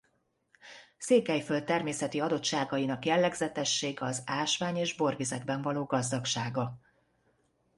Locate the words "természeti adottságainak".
1.63-3.05